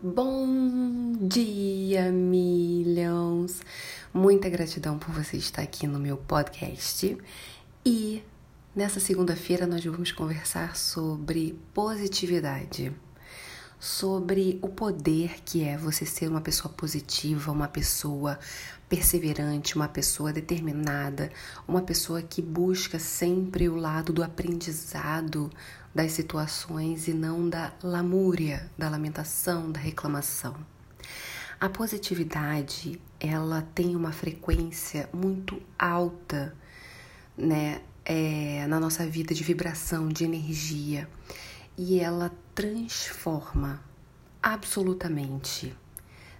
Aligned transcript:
Bom 0.00 1.16
dia, 1.26 2.12
Millions! 2.12 3.60
Muita 4.14 4.48
gratidão 4.48 4.96
por 4.96 5.12
você 5.12 5.36
estar 5.36 5.62
aqui 5.62 5.88
no 5.88 5.98
meu 5.98 6.16
podcast. 6.16 7.18
E 7.84 8.22
nessa 8.76 9.00
segunda-feira 9.00 9.66
nós 9.66 9.84
vamos 9.84 10.12
conversar 10.12 10.76
sobre 10.76 11.58
positividade 11.74 12.92
sobre 13.80 14.58
o 14.60 14.68
poder 14.68 15.40
que 15.44 15.62
é 15.62 15.76
você 15.76 16.04
ser 16.04 16.28
uma 16.28 16.40
pessoa 16.40 16.72
positiva, 16.72 17.52
uma 17.52 17.68
pessoa 17.68 18.38
perseverante, 18.88 19.76
uma 19.76 19.88
pessoa 19.88 20.32
determinada, 20.32 21.30
uma 21.66 21.82
pessoa 21.82 22.22
que 22.22 22.42
busca 22.42 22.98
sempre 22.98 23.68
o 23.68 23.76
lado 23.76 24.12
do 24.12 24.22
aprendizado 24.22 25.50
das 25.94 26.12
situações 26.12 27.06
e 27.06 27.12
não 27.12 27.48
da 27.48 27.72
lamúria, 27.82 28.70
da 28.76 28.88
lamentação, 28.88 29.70
da 29.70 29.78
reclamação. 29.78 30.56
A 31.60 31.68
positividade, 31.68 33.00
ela 33.20 33.66
tem 33.74 33.94
uma 33.94 34.12
frequência 34.12 35.08
muito 35.12 35.60
alta, 35.78 36.54
né, 37.36 37.80
é, 38.04 38.66
na 38.68 38.80
nossa 38.80 39.06
vida 39.06 39.34
de 39.34 39.42
vibração, 39.44 40.08
de 40.08 40.24
energia 40.24 41.08
e 41.78 42.00
ela 42.00 42.32
transforma 42.56 43.80
absolutamente, 44.42 45.72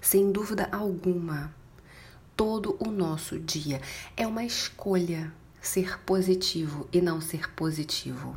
sem 0.00 0.32
dúvida 0.32 0.66
alguma, 0.72 1.54
todo 2.34 2.74
o 2.80 2.90
nosso 2.90 3.38
dia. 3.38 3.82
É 4.16 4.26
uma 4.26 4.44
escolha 4.44 5.30
ser 5.60 6.00
positivo 6.00 6.88
e 6.90 7.02
não 7.02 7.20
ser 7.20 7.52
positivo. 7.52 8.34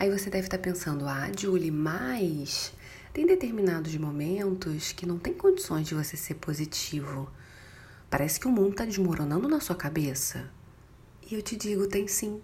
Aí 0.00 0.10
você 0.10 0.28
deve 0.28 0.48
estar 0.48 0.58
pensando, 0.58 1.06
ah, 1.06 1.30
Julie, 1.38 1.70
mas 1.70 2.72
tem 3.12 3.24
determinados 3.24 3.94
momentos 3.96 4.90
que 4.90 5.06
não 5.06 5.18
tem 5.18 5.34
condições 5.34 5.86
de 5.86 5.94
você 5.94 6.16
ser 6.16 6.34
positivo. 6.34 7.30
Parece 8.10 8.40
que 8.40 8.48
o 8.48 8.50
mundo 8.50 8.70
está 8.70 8.84
desmoronando 8.84 9.48
na 9.48 9.60
sua 9.60 9.76
cabeça. 9.76 10.50
E 11.30 11.34
eu 11.34 11.42
te 11.42 11.54
digo, 11.54 11.86
tem 11.86 12.08
sim. 12.08 12.42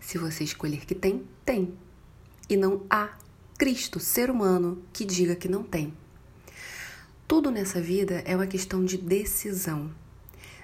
Se 0.00 0.18
você 0.18 0.44
escolher 0.44 0.86
que 0.86 0.94
tem, 0.94 1.26
tem. 1.44 1.76
E 2.48 2.56
não 2.56 2.82
há 2.88 3.16
Cristo, 3.56 4.00
ser 4.00 4.30
humano, 4.30 4.82
que 4.92 5.04
diga 5.04 5.36
que 5.36 5.48
não 5.48 5.62
tem. 5.62 5.94
Tudo 7.26 7.52
nessa 7.52 7.80
vida 7.80 8.20
é 8.24 8.34
uma 8.34 8.48
questão 8.48 8.84
de 8.84 8.98
decisão. 8.98 9.94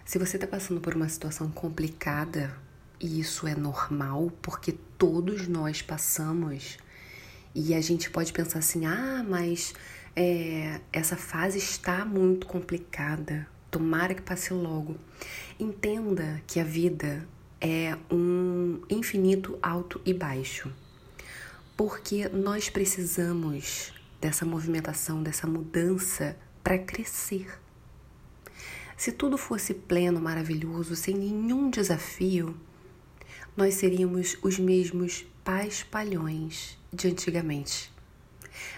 Se 0.05 0.19
você 0.19 0.37
está 0.37 0.47
passando 0.47 0.81
por 0.81 0.97
uma 0.97 1.09
situação 1.09 1.49
complicada, 1.53 2.53
e 2.99 3.21
isso 3.21 3.47
é 3.47 3.55
normal, 3.55 4.33
porque 4.43 4.73
todos 4.99 5.47
nós 5.47 5.81
passamos, 5.81 6.79
e 7.55 7.75
a 7.75 7.81
gente 7.81 8.11
pode 8.11 8.33
pensar 8.33 8.59
assim: 8.59 8.85
ah, 8.85 9.25
mas 9.27 9.73
é, 10.17 10.81
essa 10.93 11.17
fase 11.17 11.59
está 11.59 12.05
muito 12.05 12.45
complicada, 12.49 13.47
tomara 13.71 14.15
que 14.15 14.23
passe 14.23 14.53
logo. 14.53 14.97
Entenda 15.61 16.43
que 16.45 16.59
a 16.59 16.65
vida 16.65 17.25
é 17.61 17.97
um 18.11 18.83
infinito 18.91 19.57
alto 19.63 20.01
e 20.05 20.13
baixo 20.13 20.73
porque 21.81 22.29
nós 22.29 22.69
precisamos 22.69 23.91
dessa 24.21 24.45
movimentação, 24.45 25.23
dessa 25.23 25.47
mudança 25.47 26.37
para 26.63 26.77
crescer. 26.77 27.59
Se 28.99 29.11
tudo 29.11 29.39
fosse 29.39 29.73
pleno, 29.73 30.21
maravilhoso, 30.21 30.95
sem 30.95 31.15
nenhum 31.15 31.71
desafio, 31.71 32.55
nós 33.57 33.77
seríamos 33.77 34.37
os 34.43 34.59
mesmos 34.59 35.25
pais 35.43 35.83
palhões 35.83 36.79
de 36.93 37.09
antigamente. 37.09 37.91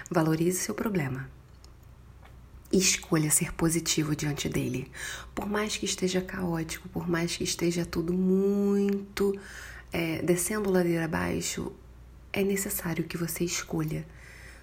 Valorize 0.09 0.61
seu 0.61 0.73
problema. 0.73 1.29
Escolha 2.71 3.33
ser 3.33 3.53
positivo 3.53 4.15
diante 4.15 4.49
dele. 4.49 4.93
Por 5.35 5.49
mais 5.49 5.77
que 5.77 5.87
esteja 5.87 6.21
caótico, 6.21 6.89
por 6.89 7.09
mais 7.09 7.37
que 7.37 7.43
esteja 7.43 7.85
tudo 7.85 8.13
muito 8.13 9.37
é, 9.93 10.23
descendo 10.23 10.71
ladeira 10.71 11.07
abaixo, 11.07 11.73
é 12.33 12.43
necessário 12.43 13.05
que 13.05 13.17
você 13.17 13.45
escolha 13.45 14.07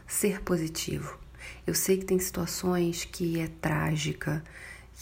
ser 0.07 0.41
positivo. 0.41 1.19
Eu 1.66 1.75
sei 1.75 1.97
que 1.97 2.06
tem 2.06 2.19
situações 2.19 3.06
que 3.06 3.40
é 3.40 3.47
trágica, 3.47 4.44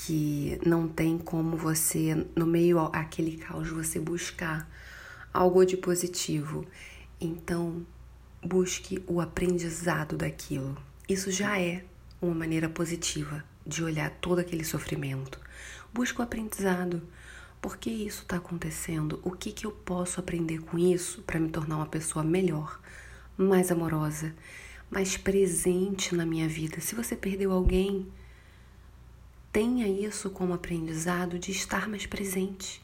que 0.06 0.60
não 0.66 0.88
tem 0.88 1.18
como 1.18 1.56
você, 1.58 2.26
no 2.36 2.46
meio 2.46 2.80
àquele 2.94 3.38
caos, 3.38 3.70
você 3.70 4.00
buscar 4.00 4.70
algo 5.34 5.66
de 5.66 5.78
positivo. 5.78 6.66
Então, 7.20 7.86
busque 8.44 9.04
o 9.08 9.20
aprendizado 9.22 10.18
daquilo. 10.18 10.78
Isso 11.08 11.32
já 11.32 11.60
é 11.60 11.84
uma 12.22 12.36
maneira 12.36 12.70
positiva 12.70 13.44
de 13.66 13.84
olhar 13.84 14.10
todo 14.22 14.40
aquele 14.40 14.64
sofrimento. 14.64 15.40
Busque 15.94 16.20
o 16.20 16.24
aprendizado. 16.24 17.02
Por 17.62 17.78
que 17.78 17.90
isso 17.90 18.22
está 18.22 18.38
acontecendo? 18.38 19.20
O 19.24 19.32
que, 19.32 19.52
que 19.52 19.66
eu 19.66 19.72
posso 19.72 20.20
aprender 20.20 20.60
com 20.60 20.78
isso 20.78 21.22
para 21.24 21.40
me 21.40 21.50
tornar 21.50 21.78
uma 21.78 21.88
pessoa 21.88 22.24
melhor, 22.24 22.80
mais 23.36 23.72
amorosa, 23.72 24.34
mais 24.90 25.18
presente 25.18 26.16
na 26.16 26.26
minha 26.26 26.48
vida? 26.48 26.80
Se 26.80 26.94
você 26.96 27.16
perdeu 27.16 27.52
alguém, 27.52 28.08
tenha 29.52 29.88
isso 29.88 30.30
como 30.30 30.54
aprendizado 30.54 31.40
de 31.40 31.52
estar 31.52 31.90
mais 31.90 32.06
presente, 32.06 32.82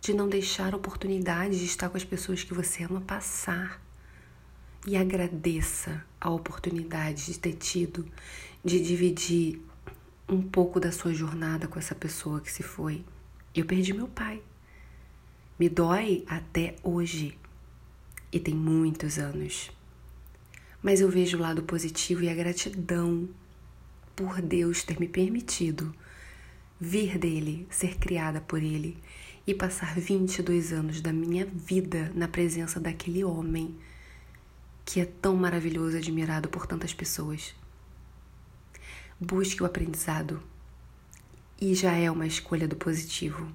de 0.00 0.14
não 0.14 0.28
deixar 0.28 0.72
a 0.72 0.76
oportunidade 0.76 1.58
de 1.58 1.66
estar 1.66 1.90
com 1.90 1.96
as 1.96 2.04
pessoas 2.04 2.42
que 2.42 2.54
você 2.54 2.84
ama 2.84 3.02
passar. 3.02 3.80
E 4.86 4.96
agradeça 4.96 6.02
a 6.18 6.30
oportunidade 6.30 7.26
de 7.26 7.38
ter 7.38 7.52
tido, 7.52 8.06
de 8.64 8.80
dividir 8.80 9.60
um 10.26 10.40
pouco 10.40 10.80
da 10.80 10.90
sua 10.90 11.12
jornada 11.12 11.68
com 11.68 11.78
essa 11.78 11.94
pessoa 11.94 12.40
que 12.40 12.50
se 12.50 12.62
foi. 12.62 13.04
Eu 13.54 13.64
perdi 13.64 13.92
meu 13.92 14.08
pai. 14.08 14.42
Me 15.58 15.68
dói 15.68 16.24
até 16.26 16.76
hoje. 16.82 17.36
E 18.30 18.38
tem 18.38 18.54
muitos 18.54 19.18
anos. 19.18 19.70
Mas 20.82 21.00
eu 21.00 21.08
vejo 21.08 21.36
o 21.36 21.40
lado 21.40 21.62
positivo 21.62 22.22
e 22.22 22.28
a 22.28 22.34
gratidão 22.34 23.28
por 24.14 24.40
Deus 24.40 24.82
ter 24.82 24.98
me 25.00 25.08
permitido 25.08 25.94
vir 26.80 27.18
dele, 27.18 27.66
ser 27.70 27.98
criada 27.98 28.40
por 28.40 28.62
ele 28.62 28.96
e 29.46 29.54
passar 29.54 29.98
22 29.98 30.72
anos 30.72 31.00
da 31.00 31.12
minha 31.12 31.46
vida 31.46 32.12
na 32.14 32.28
presença 32.28 32.78
daquele 32.78 33.24
homem 33.24 33.74
que 34.84 35.00
é 35.00 35.04
tão 35.04 35.36
maravilhoso 35.36 35.96
e 35.96 35.98
admirado 35.98 36.48
por 36.48 36.66
tantas 36.66 36.94
pessoas. 36.94 37.54
Busque 39.20 39.62
o 39.62 39.66
aprendizado 39.66 40.42
e 41.60 41.74
já 41.74 41.92
é 41.92 42.10
uma 42.10 42.26
escolha 42.26 42.68
do 42.68 42.76
positivo. 42.76 43.50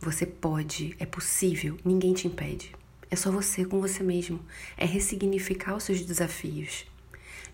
Você 0.00 0.24
pode, 0.24 0.94
é 0.98 1.06
possível, 1.06 1.76
ninguém 1.84 2.14
te 2.14 2.28
impede. 2.28 2.72
É 3.10 3.16
só 3.16 3.30
você 3.30 3.64
com 3.64 3.80
você 3.80 4.02
mesmo. 4.02 4.40
É 4.76 4.84
ressignificar 4.84 5.74
os 5.74 5.84
seus 5.84 6.00
desafios. 6.02 6.86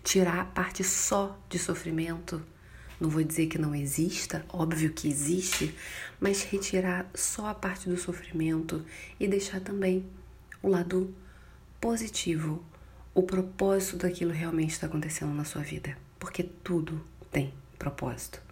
Tirar 0.03 0.39
a 0.39 0.45
parte 0.45 0.83
só 0.83 1.39
de 1.49 1.57
sofrimento. 1.57 2.41
Não 2.99 3.09
vou 3.09 3.23
dizer 3.23 3.47
que 3.47 3.57
não 3.57 3.73
exista, 3.73 4.45
óbvio 4.49 4.93
que 4.93 5.07
existe, 5.07 5.75
mas 6.19 6.43
retirar 6.43 7.09
só 7.13 7.47
a 7.47 7.55
parte 7.55 7.89
do 7.89 7.97
sofrimento 7.97 8.85
e 9.19 9.27
deixar 9.27 9.59
também 9.59 10.05
o 10.61 10.67
lado 10.69 11.13
positivo, 11.81 12.63
o 13.13 13.23
propósito 13.23 13.97
daquilo 13.97 14.31
realmente 14.31 14.71
está 14.71 14.87
acontecendo 14.87 15.33
na 15.33 15.43
sua 15.43 15.61
vida. 15.61 15.97
Porque 16.17 16.43
tudo 16.43 17.03
tem 17.31 17.53
propósito. 17.77 18.42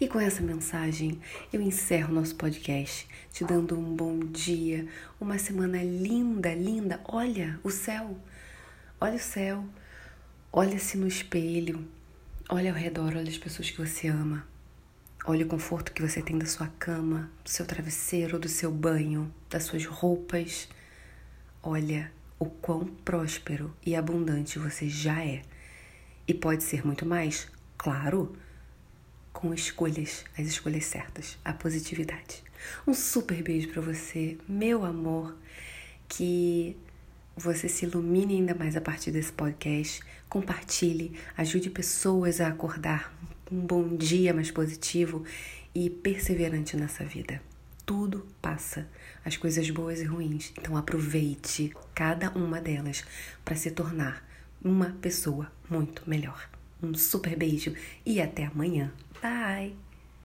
E 0.00 0.08
com 0.08 0.20
essa 0.20 0.42
mensagem 0.42 1.20
eu 1.52 1.60
encerro 1.60 2.14
nosso 2.14 2.34
podcast, 2.34 3.08
te 3.32 3.44
dando 3.44 3.78
um 3.78 3.94
bom 3.94 4.18
dia, 4.20 4.86
uma 5.20 5.38
semana 5.38 5.82
linda, 5.82 6.54
linda. 6.54 7.00
Olha 7.04 7.58
o 7.62 7.70
céu, 7.70 8.16
olha 9.00 9.16
o 9.16 9.20
céu, 9.20 9.64
olha-se 10.52 10.96
no 10.96 11.06
espelho, 11.06 11.86
olha 12.48 12.70
ao 12.70 12.76
redor, 12.76 13.16
olha 13.16 13.28
as 13.28 13.38
pessoas 13.38 13.70
que 13.70 13.78
você 13.78 14.08
ama. 14.08 14.46
Olha 15.24 15.44
o 15.44 15.48
conforto 15.48 15.92
que 15.92 16.00
você 16.00 16.22
tem 16.22 16.38
da 16.38 16.46
sua 16.46 16.68
cama, 16.78 17.30
do 17.44 17.50
seu 17.50 17.66
travesseiro, 17.66 18.38
do 18.38 18.48
seu 18.48 18.70
banho, 18.70 19.32
das 19.50 19.64
suas 19.64 19.84
roupas. 19.84 20.68
Olha 21.62 22.10
o 22.38 22.46
quão 22.46 22.86
próspero 22.86 23.74
e 23.84 23.94
abundante 23.94 24.58
você 24.58 24.88
já 24.88 25.22
é. 25.22 25.42
E 26.26 26.32
pode 26.32 26.62
ser 26.62 26.86
muito 26.86 27.04
mais? 27.04 27.46
Claro 27.76 28.34
com 29.38 29.54
escolhas, 29.54 30.24
as 30.36 30.48
escolhas 30.48 30.84
certas, 30.86 31.38
a 31.44 31.52
positividade. 31.52 32.42
Um 32.84 32.92
super 32.92 33.40
beijo 33.40 33.68
para 33.68 33.80
você, 33.80 34.36
meu 34.48 34.84
amor, 34.84 35.36
que 36.08 36.76
você 37.36 37.68
se 37.68 37.84
ilumine 37.84 38.34
ainda 38.34 38.52
mais 38.52 38.76
a 38.76 38.80
partir 38.80 39.12
desse 39.12 39.30
podcast. 39.30 40.00
Compartilhe, 40.28 41.16
ajude 41.36 41.70
pessoas 41.70 42.40
a 42.40 42.48
acordar 42.48 43.16
um 43.48 43.60
bom 43.60 43.96
dia 43.96 44.34
mais 44.34 44.50
positivo 44.50 45.24
e 45.72 45.88
perseverante 45.88 46.76
nessa 46.76 47.04
vida. 47.04 47.40
Tudo 47.86 48.26
passa, 48.42 48.88
as 49.24 49.36
coisas 49.36 49.70
boas 49.70 50.00
e 50.00 50.04
ruins. 50.04 50.52
Então 50.60 50.76
aproveite 50.76 51.72
cada 51.94 52.28
uma 52.30 52.60
delas 52.60 53.04
para 53.44 53.54
se 53.54 53.70
tornar 53.70 54.28
uma 54.60 54.96
pessoa 55.00 55.48
muito 55.70 56.02
melhor. 56.10 56.50
Um 56.82 56.92
super 56.94 57.36
beijo 57.36 57.72
e 58.04 58.20
até 58.20 58.46
amanhã. 58.46 58.92
Bye! 59.20 59.78